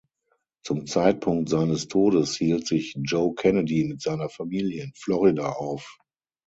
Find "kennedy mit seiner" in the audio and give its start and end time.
3.35-4.29